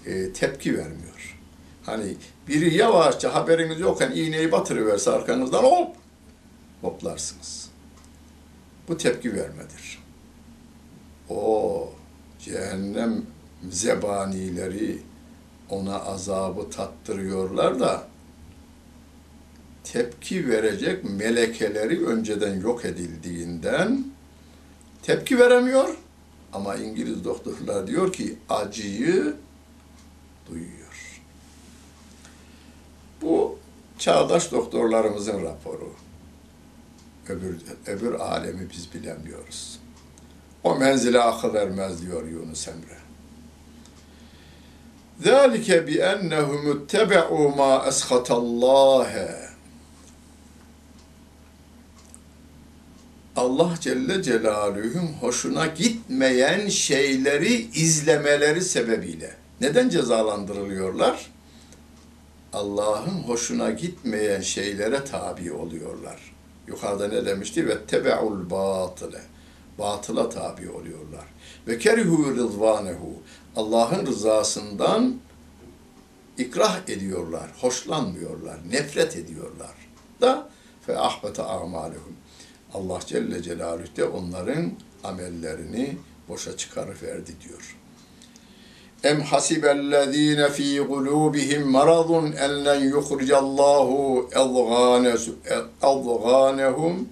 e, 0.06 0.32
tepki 0.32 0.78
vermiyor. 0.78 1.38
Hani 1.86 2.14
biri 2.48 2.74
yavaşça 2.74 3.34
haberiniz 3.34 3.80
yokken 3.80 4.12
iğneyi 4.12 4.52
batırıverse 4.52 5.10
arkanızdan 5.10 5.62
hop 5.62 5.96
hoplarsınız. 6.80 7.68
Bu 8.88 8.96
tepki 8.96 9.34
vermedir. 9.34 9.99
Cehennem 12.50 13.26
zebanileri 13.70 14.98
ona 15.68 16.00
azabı 16.00 16.70
tattırıyorlar 16.70 17.80
da 17.80 18.06
tepki 19.84 20.48
verecek 20.48 21.04
melekeleri 21.04 22.06
önceden 22.06 22.60
yok 22.60 22.84
edildiğinden 22.84 24.04
tepki 25.02 25.38
veremiyor 25.38 25.96
ama 26.52 26.76
İngiliz 26.76 27.24
doktorlar 27.24 27.86
diyor 27.86 28.12
ki 28.12 28.38
acıyı 28.48 29.34
duyuyor. 30.50 31.20
Bu 33.22 33.58
çağdaş 33.98 34.52
doktorlarımızın 34.52 35.42
raporu. 35.42 35.92
Öbür, 37.28 37.58
öbür 37.86 38.14
alemi 38.14 38.70
biz 38.70 38.94
bilemiyoruz. 38.94 39.80
O 40.63 40.75
menzile 40.75 41.19
akıl 41.19 41.55
ermez 41.55 42.01
diyor 42.01 42.27
Yunus 42.27 42.67
Emre. 42.67 42.97
ذَٰلِكَ 45.23 45.69
بِأَنَّهُمُ 45.87 46.63
اتَّبَعُوا 46.75 47.55
مَا 47.55 47.89
أَسْخَتَ 47.89 48.27
اللّٰهَ 48.27 49.45
Allah 53.35 53.73
Celle 53.81 54.23
Celaluhu'nun 54.23 55.07
hoşuna 55.21 55.65
gitmeyen 55.65 56.67
şeyleri 56.67 57.53
izlemeleri 57.53 58.61
sebebiyle. 58.61 59.35
Neden 59.61 59.89
cezalandırılıyorlar? 59.89 61.31
Allah'ın 62.53 63.23
hoşuna 63.23 63.71
gitmeyen 63.71 64.41
şeylere 64.41 65.05
tabi 65.05 65.53
oluyorlar. 65.53 66.35
Yukarıda 66.67 67.07
ne 67.07 67.25
demişti? 67.25 67.67
Ve 67.67 67.85
tebe'ul 67.85 68.49
batıle. 68.49 69.21
Batıla 69.78 70.28
tabi 70.28 70.70
oluyorlar. 70.70 71.24
Ve 71.66 71.78
kerihu 71.78 72.36
rızvanehu. 72.36 73.14
Allah'ın 73.56 74.06
rızasından 74.06 75.16
ikrah 76.38 76.88
ediyorlar, 76.88 77.50
hoşlanmıyorlar, 77.60 78.58
nefret 78.70 79.16
ediyorlar. 79.16 79.74
Da 80.20 80.48
fe 80.86 80.98
ahbete 80.98 81.42
amalehum. 81.42 82.16
Allah 82.74 83.00
Celle 83.06 83.42
Celaluhu 83.42 83.96
de 83.96 84.04
onların 84.04 84.72
amellerini 85.04 85.96
boşa 86.28 86.56
çıkarıverdi 86.56 87.32
diyor. 87.48 87.76
Em 89.04 89.20
hasibellezine 89.20 90.50
fi 90.50 90.86
kulubihim 90.88 91.70
maradun 91.70 92.32
en 92.32 92.64
len 92.64 92.80
yuhricallahu 92.80 94.28
adghanehum 95.82 97.08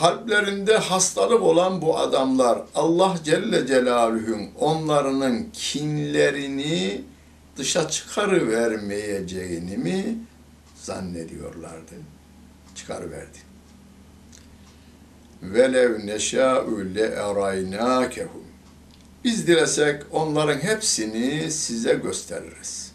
kalplerinde 0.00 0.76
hastalık 0.76 1.42
olan 1.42 1.82
bu 1.82 1.98
adamlar 1.98 2.62
Allah 2.74 3.16
Celle 3.24 3.66
Celaluhu'nun 3.66 4.50
onlarının 4.58 5.48
kinlerini 5.52 7.02
dışa 7.56 7.88
çıkarıvermeyeceğini 7.88 9.76
mi 9.76 10.18
zannediyorlardı? 10.82 11.94
Çıkarıverdi. 12.74 13.38
Velev 15.42 16.06
neşâ'u 16.06 16.94
le 16.94 17.04
eraynâkehum 17.04 18.44
biz 19.24 19.46
dilesek 19.46 20.02
onların 20.10 20.58
hepsini 20.58 21.50
size 21.50 21.94
gösteririz. 21.94 22.92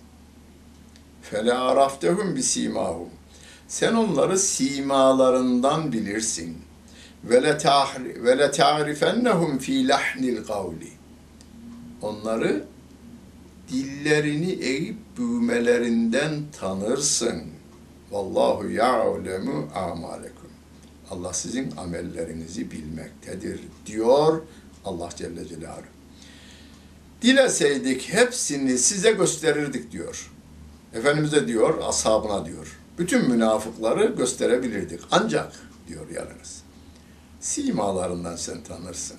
Fele 1.21 1.53
araftehum 1.53 2.35
bisimahum. 2.35 3.09
Sen 3.67 3.93
onları 3.93 4.39
simalarından 4.39 5.91
bilirsin. 5.91 6.64
Ve 7.29 7.43
le 8.37 8.51
ta'rifennehum 8.51 9.57
fi 9.57 9.87
lahnil 9.87 10.43
kavli. 10.43 10.89
Onları 12.01 12.65
dillerini 13.71 14.51
eğip 14.51 14.97
büyümelerinden 15.17 16.31
tanırsın. 16.59 17.43
Vallahu 18.11 18.69
ya'lemu 18.69 19.67
amalekum. 19.75 20.49
Allah 21.11 21.33
sizin 21.33 21.77
amellerinizi 21.77 22.71
bilmektedir 22.71 23.59
diyor 23.85 24.41
Allah 24.85 25.09
Celle 25.15 25.47
Celaluhu. 25.47 25.95
Dileseydik 27.21 28.13
hepsini 28.13 28.77
size 28.77 29.11
gösterirdik 29.11 29.91
diyor. 29.91 30.31
Efendimiz 30.93 31.31
de 31.31 31.47
diyor, 31.47 31.81
ashabına 31.83 32.45
diyor. 32.45 32.79
Bütün 32.97 33.29
münafıkları 33.29 34.05
gösterebilirdik. 34.05 34.99
Ancak 35.11 35.51
diyor 35.87 36.09
yalnız. 36.09 36.64
Simalarından 37.45 38.35
sen 38.35 38.61
tanırsın. 38.63 39.17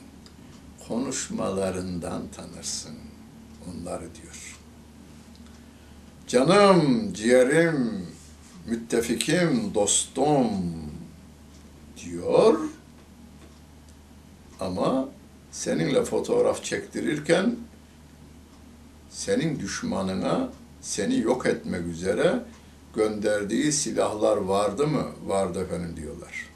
Konuşmalarından 0.89 2.23
tanırsın. 2.37 2.95
Onları 3.69 4.01
diyor. 4.15 4.59
Canım, 6.27 7.12
ciğerim, 7.12 8.07
müttefikim, 8.67 9.75
dostum 9.75 10.49
diyor. 12.05 12.59
Ama 14.61 15.09
seninle 15.51 16.05
fotoğraf 16.05 16.65
çektirirken 16.65 17.57
senin 19.11 19.61
düşmanına 19.61 20.49
seni 20.81 21.19
yok 21.19 21.47
etmek 21.47 21.87
üzere 21.87 22.45
gönderdiği 22.95 23.73
silahlar 23.73 24.37
vardı 24.37 24.87
mı? 24.87 25.07
Vardı 25.27 25.65
efendim 25.65 25.97
diyorlar. 25.97 26.56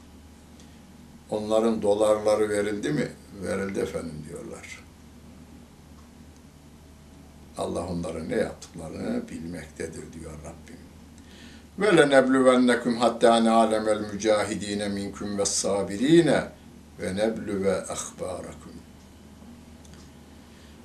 Onların 1.31 1.81
dolarları 1.81 2.49
verildi 2.49 2.91
mi? 2.91 3.07
Verildi 3.43 3.79
efendim 3.79 4.25
diyorlar. 4.29 4.83
Allah 7.57 7.87
onların 7.87 8.29
ne 8.29 8.35
yaptıklarını 8.35 9.29
bilmektedir 9.29 10.13
diyor 10.13 10.31
Rabbim. 10.31 10.81
Ve 11.79 11.97
lenebluvennekum 11.97 12.97
hatta 12.97 13.45
na'lemel 13.45 13.99
mücahidine 14.13 14.89
minkum 14.89 15.37
ve 15.37 15.45
sabirine 15.45 16.43
ve 16.99 17.15
nebluve 17.15 17.75
ahbarakum. 17.75 18.71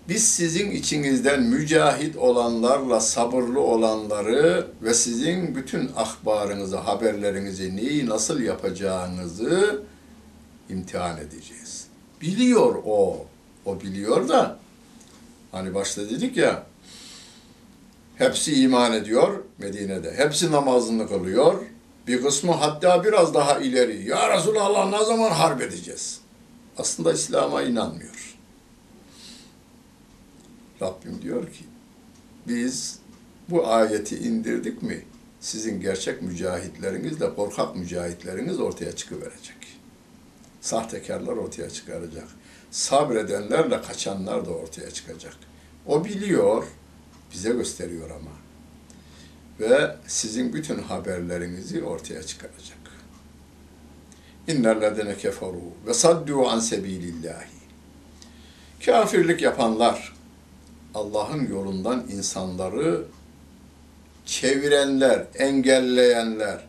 Biz 0.08 0.28
sizin 0.28 0.70
içinizden 0.70 1.42
mücahit 1.42 2.16
olanlarla 2.16 3.00
sabırlı 3.00 3.60
olanları 3.60 4.66
ve 4.82 4.94
sizin 4.94 5.54
bütün 5.54 5.90
ahbarınızı, 5.96 6.76
haberlerinizi, 6.76 7.76
neyi 7.76 8.06
nasıl 8.06 8.40
yapacağınızı 8.40 9.82
imtihan 10.70 11.18
edeceğiz. 11.18 11.86
Biliyor 12.20 12.82
o. 12.84 13.26
O 13.64 13.80
biliyor 13.80 14.28
da 14.28 14.58
hani 15.52 15.74
başta 15.74 16.10
dedik 16.10 16.36
ya 16.36 16.66
Hepsi 18.16 18.62
iman 18.62 18.92
ediyor 18.92 19.44
Medine'de. 19.58 20.14
Hepsi 20.16 20.52
namazını 20.52 21.08
kılıyor. 21.08 21.62
Bir 22.06 22.22
kısmı 22.22 22.52
hatta 22.52 23.04
biraz 23.04 23.34
daha 23.34 23.58
ileri. 23.58 24.08
Ya 24.08 24.36
Resulallah 24.36 24.90
ne 24.90 25.04
zaman 25.04 25.30
harp 25.30 25.62
edeceğiz? 25.62 26.20
Aslında 26.78 27.12
İslam'a 27.12 27.62
inanmıyor. 27.62 28.36
Rabbim 30.82 31.22
diyor 31.22 31.52
ki 31.52 31.64
biz 32.48 32.98
bu 33.48 33.66
ayeti 33.68 34.16
indirdik 34.16 34.82
mi 34.82 35.04
sizin 35.40 35.80
gerçek 35.80 36.22
mücahitlerinizle 36.22 37.34
korkak 37.34 37.76
mücahitleriniz 37.76 38.60
ortaya 38.60 38.96
çıkıverecek. 38.96 39.55
Sahtekarlar 40.66 41.32
ortaya 41.32 41.70
çıkaracak. 41.70 42.28
Sabredenlerle 42.70 43.82
kaçanlar 43.82 44.46
da 44.46 44.50
ortaya 44.50 44.90
çıkacak. 44.90 45.36
O 45.86 46.04
biliyor, 46.04 46.64
bize 47.32 47.50
gösteriyor 47.50 48.10
ama. 48.10 48.30
Ve 49.60 49.96
sizin 50.06 50.52
bütün 50.52 50.78
haberlerinizi 50.78 51.84
ortaya 51.84 52.22
çıkaracak. 52.22 52.78
İnnellezine 54.48 55.16
keferu 55.16 55.60
ve 55.86 55.94
saddu 55.94 56.48
an 56.48 56.60
sebilillahi. 56.60 57.56
Kafirlik 58.86 59.42
yapanlar, 59.42 60.14
Allah'ın 60.94 61.46
yolundan 61.46 62.06
insanları 62.10 63.04
çevirenler, 64.24 65.26
engelleyenler 65.34 66.66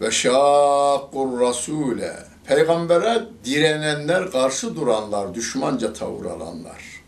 ve 0.00 0.10
şakkur 0.10 1.40
rasule 1.40 2.35
peygambere 2.48 3.24
direnenler, 3.44 4.30
karşı 4.30 4.76
duranlar, 4.76 5.34
düşmanca 5.34 5.92
tavır 5.92 6.24
alanlar. 6.24 7.02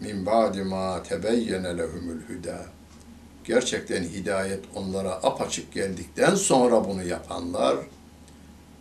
Min 0.00 0.26
ba'di 0.26 0.62
ma 0.62 1.02
tebeyyene 1.02 1.78
lehumul 1.78 2.20
huda. 2.28 2.66
Gerçekten 3.44 4.02
hidayet 4.02 4.64
onlara 4.74 5.10
apaçık 5.10 5.72
geldikten 5.72 6.34
sonra 6.34 6.88
bunu 6.88 7.02
yapanlar 7.02 7.76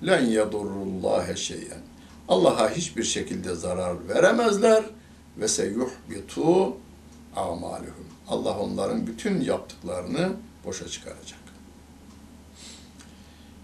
len 0.06 0.26
yedurrullahe 0.26 1.36
şeyen. 1.36 1.82
Allah'a 2.28 2.70
hiçbir 2.70 3.04
şekilde 3.04 3.56
zarar 3.56 4.08
veremezler 4.10 4.84
ve 5.38 5.48
seyuhbitu 5.48 6.78
amaluhum. 7.36 8.08
Allah 8.28 8.60
onların 8.60 9.08
bütün 9.08 9.42
yaptıklarını 9.42 10.30
boşa 10.66 10.88
çıkaracak. 10.88 11.43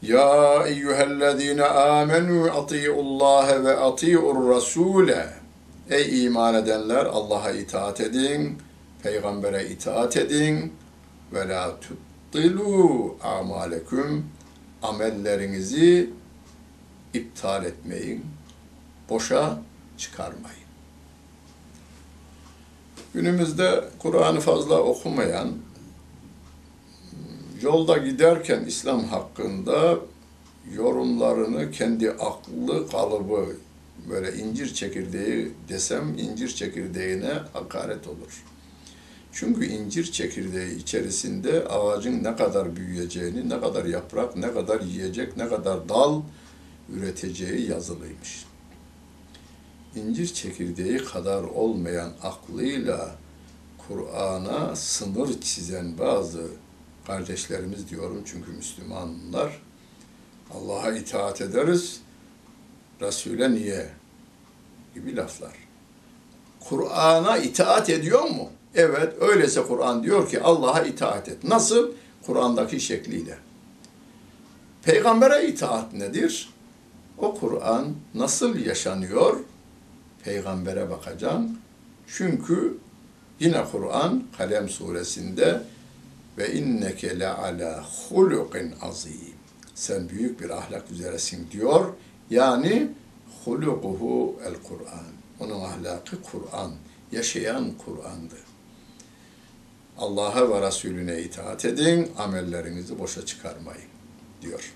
Ya 0.01 0.63
eyyühellezine 0.67 1.63
amenu 1.63 2.51
ati'ullaha 2.51 3.63
ve 3.63 3.77
ati'ur 3.77 4.49
rasule. 4.49 5.29
Ey 5.89 6.25
iman 6.25 6.55
edenler 6.55 7.05
Allah'a 7.05 7.51
itaat 7.51 8.01
edin, 8.01 8.57
peygambere 9.03 9.65
itaat 9.65 10.17
edin 10.17 10.73
ve 11.33 11.49
la 11.49 11.79
tuttilu 11.79 13.15
amalekum. 13.23 14.25
Amellerinizi 14.81 16.09
iptal 17.13 17.65
etmeyin, 17.65 18.25
boşa 19.09 19.59
çıkarmayın. 19.97 20.69
Günümüzde 23.13 23.83
Kur'an'ı 23.99 24.39
fazla 24.39 24.79
okumayan, 24.79 25.49
yolda 27.61 27.97
giderken 27.97 28.63
İslam 28.65 29.03
hakkında 29.03 29.99
yorumlarını 30.75 31.71
kendi 31.71 32.11
aklı 32.11 32.89
kalıbı 32.89 33.45
böyle 34.09 34.37
incir 34.37 34.73
çekirdeği 34.73 35.51
desem 35.69 36.17
incir 36.17 36.49
çekirdeğine 36.49 37.33
hakaret 37.53 38.07
olur. 38.07 38.43
Çünkü 39.31 39.65
incir 39.65 40.11
çekirdeği 40.11 40.77
içerisinde 40.77 41.67
ağacın 41.67 42.23
ne 42.23 42.35
kadar 42.35 42.75
büyüyeceğini, 42.75 43.49
ne 43.49 43.61
kadar 43.61 43.85
yaprak, 43.85 44.35
ne 44.35 44.53
kadar 44.53 44.81
yiyecek, 44.81 45.37
ne 45.37 45.49
kadar 45.49 45.89
dal 45.89 46.21
üreteceği 46.89 47.69
yazılıymış 47.69 48.49
incir 49.95 50.33
çekirdeği 50.33 50.97
kadar 50.97 51.43
olmayan 51.43 52.11
aklıyla 52.23 53.15
Kur'an'a 53.87 54.75
sınır 54.75 55.41
çizen 55.41 55.97
bazı 55.97 56.47
kardeşlerimiz 57.09 57.89
diyorum 57.89 58.23
çünkü 58.25 58.51
Müslümanlar 58.51 59.61
Allah'a 60.53 60.91
itaat 60.91 61.41
ederiz, 61.41 62.01
Resul'e 63.01 63.51
niye 63.51 63.89
gibi 64.93 65.15
laflar. 65.15 65.53
Kur'an'a 66.59 67.37
itaat 67.37 67.89
ediyor 67.89 68.23
mu? 68.23 68.49
Evet, 68.75 69.13
öyleyse 69.21 69.63
Kur'an 69.63 70.03
diyor 70.03 70.29
ki 70.29 70.41
Allah'a 70.41 70.81
itaat 70.81 71.29
et. 71.29 71.43
Nasıl? 71.43 71.91
Kur'an'daki 72.25 72.79
şekliyle. 72.79 73.37
Peygamber'e 74.83 75.47
itaat 75.47 75.93
nedir? 75.93 76.49
O 77.17 77.35
Kur'an 77.35 77.95
nasıl 78.15 78.55
yaşanıyor? 78.55 79.39
peygambere 80.23 80.89
bakacağım. 80.89 81.57
Çünkü 82.07 82.77
yine 83.39 83.65
Kur'an 83.71 84.23
Kalem 84.37 84.69
suresinde 84.69 85.61
ve 86.37 86.53
inneke 86.53 87.19
le 87.19 87.27
ala 87.27 87.83
hulukin 87.83 88.73
azim. 88.81 89.33
Sen 89.75 90.09
büyük 90.09 90.41
bir 90.41 90.49
ahlak 90.49 90.91
üzeresin 90.91 91.47
diyor. 91.51 91.93
Yani 92.29 92.89
hulukuhu 93.45 94.39
el 94.45 94.53
Kur'an. 94.53 95.05
Onun 95.39 95.61
ahlakı 95.61 96.21
Kur'an. 96.21 96.71
Yaşayan 97.11 97.71
Kur'an'dı. 97.85 98.35
Allah'a 99.97 100.49
ve 100.49 100.67
Resulüne 100.67 101.21
itaat 101.21 101.65
edin, 101.65 102.11
amellerinizi 102.17 102.99
boşa 102.99 103.25
çıkarmayın 103.25 103.89
diyor. 104.41 104.73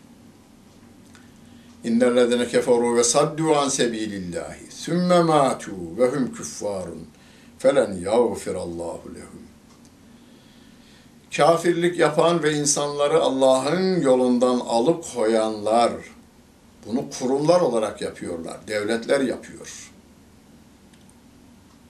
İnnellezine 1.83 2.47
keferu 2.47 2.95
ve 2.95 3.03
saddu 3.03 3.55
an 3.55 3.69
sebilillahi 3.69 4.71
sümme 4.71 5.21
matu 5.21 5.71
ve 5.97 6.07
hum 6.07 6.33
küffarun 6.33 7.07
felen 7.59 7.93
yağfirallahu 7.93 9.15
lehum. 9.15 9.42
Kafirlik 11.37 11.99
yapan 11.99 12.43
ve 12.43 12.53
insanları 12.53 13.21
Allah'ın 13.21 14.01
yolundan 14.01 14.59
alıp 14.59 15.05
koyanlar, 15.15 15.91
bunu 16.85 17.05
kurumlar 17.19 17.61
olarak 17.61 18.01
yapıyorlar, 18.01 18.57
devletler 18.67 19.21
yapıyor. 19.21 19.91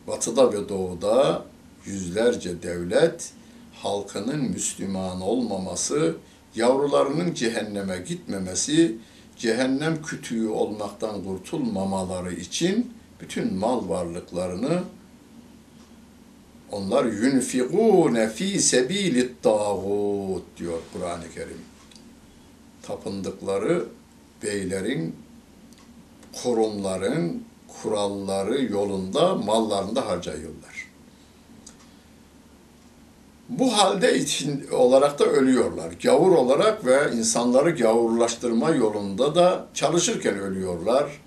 Batıda 0.07 0.53
ve 0.53 0.69
doğuda 0.69 1.45
yüzlerce 1.85 2.63
devlet 2.63 3.31
halkının 3.73 4.39
Müslüman 4.39 5.21
olmaması, 5.21 6.15
yavrularının 6.55 7.33
cehenneme 7.33 7.97
gitmemesi, 7.97 8.97
cehennem 9.37 10.01
kütüğü 10.01 10.47
olmaktan 10.47 11.23
kurtulmamaları 11.23 12.33
için 12.33 12.93
bütün 13.19 13.53
mal 13.53 13.89
varlıklarını 13.89 14.83
onlar 16.73 17.05
yunfikune 17.05 18.29
fi 18.29 18.59
sebilit 18.59 19.43
tağut 19.43 20.43
diyor 20.57 20.79
Kur'an-ı 20.93 21.33
Kerim. 21.35 21.61
Tapındıkları 22.81 23.85
beylerin, 24.43 25.15
kurumların, 26.43 27.43
kuralları 27.81 28.63
yolunda 28.63 29.35
mallarını 29.35 29.95
da 29.95 30.05
harcıyorlar. 30.05 30.89
Bu 33.49 33.77
halde 33.77 34.19
için 34.19 34.67
olarak 34.71 35.19
da 35.19 35.25
ölüyorlar. 35.25 35.91
Gavur 36.03 36.31
olarak 36.31 36.85
ve 36.85 37.11
insanları 37.13 37.71
gavurlaştırma 37.71 38.69
yolunda 38.69 39.35
da 39.35 39.67
çalışırken 39.73 40.39
ölüyorlar. 40.39 41.21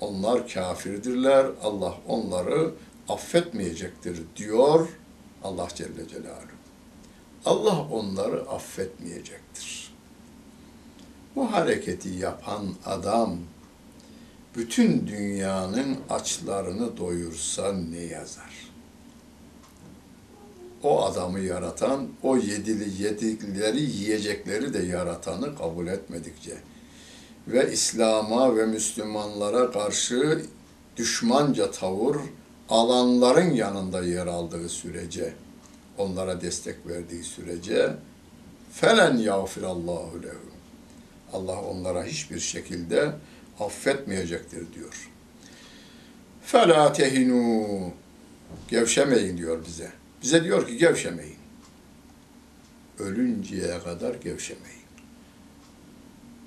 Onlar 0.00 0.48
kafirdirler. 0.48 1.46
Allah 1.62 1.94
onları 2.08 2.70
affetmeyecektir 3.08 4.22
diyor 4.36 4.88
Allah 5.44 5.68
Celle 5.74 6.08
Celaluhu. 6.08 6.56
Allah 7.44 7.88
onları 7.90 8.50
affetmeyecektir. 8.50 9.94
Bu 11.36 11.52
hareketi 11.52 12.08
yapan 12.08 12.74
adam 12.86 13.38
bütün 14.56 15.06
dünyanın 15.06 15.96
açlarını 16.10 16.96
doyursa 16.96 17.72
ne 17.72 18.00
yazar? 18.00 18.66
o 20.86 21.04
adamı 21.04 21.40
yaratan, 21.40 22.08
o 22.22 22.36
yedili 22.36 23.02
yedikleri 23.02 23.80
yiyecekleri 23.80 24.74
de 24.74 24.78
yaratanı 24.78 25.56
kabul 25.56 25.86
etmedikçe 25.86 26.56
ve 27.48 27.72
İslam'a 27.72 28.56
ve 28.56 28.66
Müslümanlara 28.66 29.70
karşı 29.70 30.42
düşmanca 30.96 31.70
tavır 31.70 32.16
alanların 32.70 33.50
yanında 33.50 34.02
yer 34.02 34.26
aldığı 34.26 34.68
sürece, 34.68 35.34
onlara 35.98 36.40
destek 36.40 36.86
verdiği 36.86 37.24
sürece 37.24 37.96
felen 38.72 39.16
yağfirallahu 39.16 40.22
lehum. 40.22 40.56
Allah 41.32 41.60
onlara 41.62 42.04
hiçbir 42.04 42.40
şekilde 42.40 43.12
affetmeyecektir 43.60 44.72
diyor. 44.74 45.10
Fela 46.42 46.92
tehinu 46.92 47.92
gevşemeyin 48.68 49.38
diyor 49.38 49.64
bize 49.66 49.90
Bize 50.22 50.44
diyor 50.44 50.66
ki 50.66 50.76
gevşemeyin. 50.76 51.36
Ölünceye 52.98 53.78
kadar 53.78 54.14
gevşemeyin. 54.14 54.76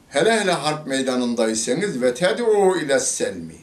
Hele 0.09 0.39
hele 0.39 0.51
harp 0.51 0.87
meydanındaysanız 0.87 2.01
ve 2.01 2.13
ted'u 2.13 2.77
ile 2.77 2.99
selmi. 2.99 3.55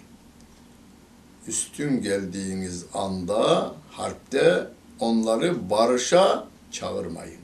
Üstün 1.49 2.03
geldiğiniz 2.03 2.85
anda 2.95 3.75
harpte 3.91 4.67
onları 5.01 5.71
barışa 5.71 6.49
çağırmayın. 6.71 7.41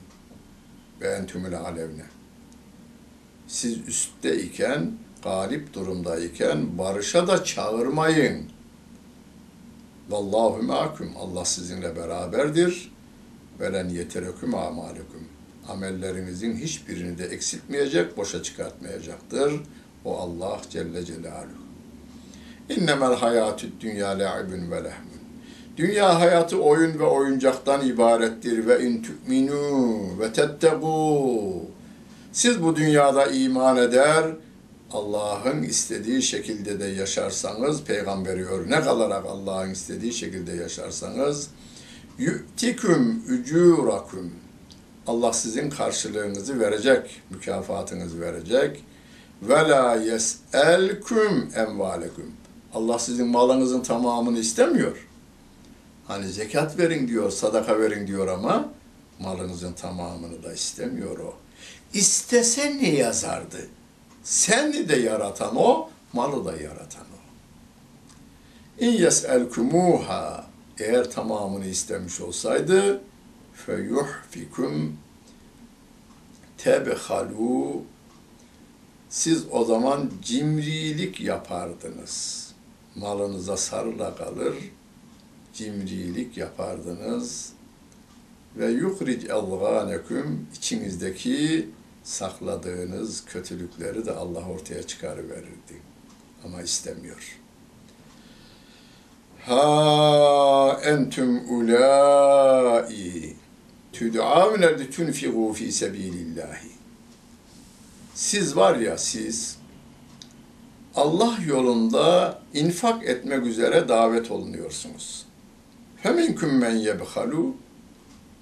Ve 1.01 1.07
entümüle 1.07 1.57
alevne. 1.57 2.05
Siz 3.47 3.87
üstteyken, 3.87 4.91
galip 5.23 5.73
durumdayken 5.73 6.77
barışa 6.77 7.27
da 7.27 7.43
çağırmayın. 7.43 8.49
Vallahu 10.09 10.63
ma'akum. 10.63 11.13
Allah 11.19 11.45
sizinle 11.45 11.95
beraberdir. 11.95 12.91
Velen 13.59 13.89
yetereküm 13.89 14.55
amalukum. 14.55 15.27
Amellerinizin 15.69 16.55
hiçbirini 16.55 17.17
de 17.17 17.25
eksiltmeyecek, 17.25 18.17
boşa 18.17 18.43
çıkartmayacaktır. 18.43 19.53
O 20.05 20.17
Allah 20.17 20.61
Celle 20.69 21.05
Celaluhu. 21.05 21.62
İnnemel 22.69 23.15
hayatü 23.15 23.67
dünya 23.79 24.09
le'ibün 24.09 24.71
ve 24.71 24.75
lehmün. 24.75 25.23
Dünya 25.77 26.19
hayatı 26.19 26.61
oyun 26.61 26.99
ve 26.99 27.03
oyuncaktan 27.03 27.87
ibarettir 27.87 28.67
ve 28.67 28.83
in 28.83 29.03
tu'minu 29.03 30.19
ve 30.19 30.25
tettegû. 30.25 31.59
Siz 32.31 32.63
bu 32.63 32.75
dünyada 32.75 33.25
iman 33.25 33.77
eder, 33.77 34.25
Allah'ın 34.91 35.63
istediği 35.63 36.21
şekilde 36.21 36.79
de 36.79 36.85
yaşarsanız, 36.85 37.83
peygamberi 37.83 38.45
örnek 38.45 38.87
alarak 38.87 39.25
Allah'ın 39.25 39.69
istediği 39.69 40.13
şekilde 40.13 40.51
yaşarsanız, 40.51 41.49
yu'tiküm 42.17 43.23
ücurakum. 43.27 44.31
Allah 45.07 45.33
sizin 45.33 45.69
karşılığınızı 45.69 46.59
verecek, 46.59 47.21
mükafatınızı 47.29 48.21
verecek. 48.21 48.83
Ve 49.41 49.69
la 49.69 49.95
yes'elküm 49.95 51.49
emvaleküm. 51.55 52.31
Allah 52.73 52.99
sizin 52.99 53.27
malınızın 53.27 53.81
tamamını 53.81 54.39
istemiyor. 54.39 55.07
Hani 56.07 56.27
zekat 56.27 56.79
verin 56.79 57.07
diyor, 57.07 57.31
sadaka 57.31 57.79
verin 57.79 58.07
diyor 58.07 58.27
ama 58.27 58.69
malınızın 59.19 59.73
tamamını 59.73 60.43
da 60.43 60.53
istemiyor 60.53 61.19
o. 61.19 61.33
İstese 61.93 62.77
ne 62.77 62.89
yazardı? 62.89 63.67
Seni 64.23 64.89
de 64.89 64.95
yaratan 64.95 65.55
o, 65.55 65.89
malı 66.13 66.45
da 66.45 66.51
yaratan 66.51 67.03
o. 67.03 67.23
İn 68.85 68.91
yes'elkumuha 68.91 70.45
eğer 70.79 71.11
tamamını 71.11 71.65
istemiş 71.65 72.21
olsaydı 72.21 73.01
feyuhfikum 73.65 74.97
tebhalu 76.57 77.81
siz 79.09 79.45
o 79.51 79.65
zaman 79.65 80.11
cimrilik 80.21 81.21
yapardınız. 81.21 82.42
Malınıza 82.95 83.57
sarıla 83.57 84.15
kalır, 84.15 84.55
cimrilik 85.53 86.37
yapardınız. 86.37 87.53
Ve 88.57 88.71
yuhric 88.71 89.27
elgânekum 89.27 90.47
içinizdeki 90.55 91.69
sakladığınız 92.03 93.25
kötülükleri 93.25 94.05
de 94.05 94.11
Allah 94.11 94.49
ortaya 94.49 94.83
çıkarıverirdi. 94.83 95.81
Ama 96.45 96.61
istemiyor. 96.61 97.39
Ha 99.45 100.79
entüm 100.83 101.49
ulai 101.49 103.35
tüd'avne 103.93 104.79
li 104.79 104.89
tunfigu 104.89 105.53
fi 105.53 105.71
sebilillahi. 105.71 106.71
Siz 108.13 108.55
var 108.55 108.75
ya 108.75 108.97
siz 108.97 109.57
Allah 110.95 111.37
yolunda 111.47 112.39
infak 112.53 113.03
etmek 113.03 113.45
üzere 113.45 113.87
davet 113.87 114.31
olunuyorsunuz. 114.31 115.25
Feminkum 115.97 116.57
men 116.57 116.75
yebhalu 116.75 117.55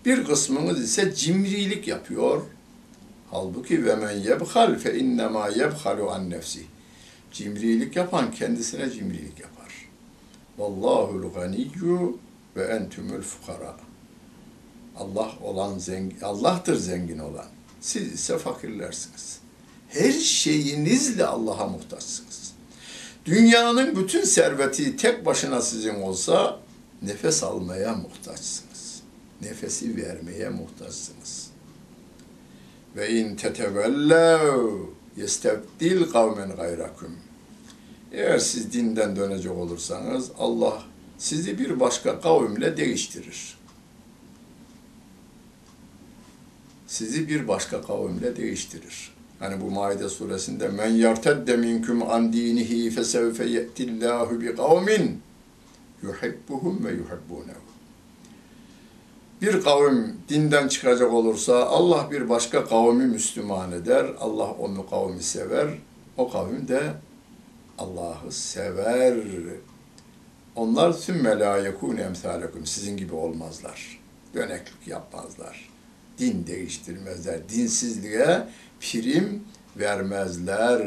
bir 0.05 0.23
kısmınız 0.23 0.83
ise 0.83 1.15
cimrilik 1.15 1.87
yapıyor. 1.87 2.41
Halbuki 3.31 3.85
ve 3.85 3.95
men 3.95 4.11
yebhal 4.11 4.77
fe 4.77 4.99
innema 4.99 5.47
yebhalu 5.47 6.11
an 6.11 6.29
nefsi. 6.29 6.61
Cimrilik 7.31 7.95
yapan 7.95 8.31
kendisine 8.31 8.91
cimrilik 8.91 9.39
yapar. 9.39 9.89
Vallahu'l 10.57 11.33
ganiyyu 11.33 12.17
ve 12.55 12.63
entumul 12.63 13.21
fukara. 13.21 13.75
Allah 14.97 15.31
olan 15.43 15.77
zengin, 15.77 16.21
Allah'tır 16.21 16.75
zengin 16.75 17.19
olan. 17.19 17.47
Siz 17.81 18.13
ise 18.13 18.37
fakirlersiniz. 18.37 19.39
Her 19.89 20.11
şeyinizle 20.11 21.25
Allah'a 21.25 21.67
muhtaçsınız. 21.67 22.40
Dünyanın 23.25 23.95
bütün 23.95 24.23
serveti 24.23 24.97
tek 24.97 25.25
başına 25.25 25.62
sizin 25.62 25.95
olsa 25.95 26.60
nefes 27.01 27.43
almaya 27.43 27.93
muhtaçsınız. 27.93 29.01
Nefesi 29.41 29.97
vermeye 29.97 30.49
muhtaçsınız. 30.49 31.49
Ve 32.95 33.10
in 33.10 33.36
tetevellev 33.36 34.71
yestebdil 35.17 36.12
kavmen 36.12 36.55
gayrakum. 36.55 37.15
Eğer 38.12 38.39
siz 38.39 38.73
dinden 38.73 39.15
dönecek 39.15 39.51
olursanız 39.51 40.31
Allah 40.38 40.84
sizi 41.17 41.60
bir 41.60 41.79
başka 41.79 42.21
kavimle 42.21 42.77
değiştirir. 42.77 43.57
Sizi 46.88 47.27
bir 47.29 47.47
başka 47.47 47.81
kavimle 47.81 48.38
değiştirir. 48.38 49.11
Hani 49.41 49.62
bu 49.62 49.71
Maide 49.71 50.10
suresinde 50.10 50.67
men 50.67 50.89
yartedde 50.89 51.58
minkum 51.58 52.10
an 52.10 52.34
dinihi 52.34 52.89
fesevfe 52.89 53.45
ye'tillahu 53.45 54.41
bi 54.41 54.56
kavmin 54.56 55.21
yuhibbuhum 56.04 56.86
ve 56.86 56.91
yuhibbunehu. 56.91 57.62
Bir 59.41 59.62
kavim 59.62 60.15
dinden 60.30 60.67
çıkacak 60.67 61.13
olursa 61.13 61.65
Allah 61.65 62.12
bir 62.12 62.30
başka 62.30 62.65
kavmi 62.65 63.06
Müslüman 63.06 63.71
eder. 63.71 64.06
Allah 64.19 64.51
onu 64.51 64.89
kavmi 64.89 65.23
sever. 65.23 65.67
O 66.17 66.30
kavim 66.30 66.67
de 66.67 66.82
Allah'ı 67.77 68.32
sever. 68.32 69.15
Onlar 70.56 70.93
sümme 70.93 71.39
la 71.39 71.58
yekûne 71.58 72.01
emsâlekum. 72.01 72.65
Sizin 72.65 72.97
gibi 72.97 73.15
olmazlar. 73.15 73.99
Döneklik 74.34 74.88
yapmazlar. 74.88 75.69
Din 76.17 76.47
değiştirmezler. 76.47 77.49
Dinsizliğe 77.49 78.43
prim 78.81 79.43
vermezler 79.77 80.81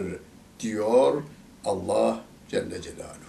diyor 0.60 1.22
Allah 1.64 2.20
Celle 2.48 2.82
Celaluhu. 2.82 3.24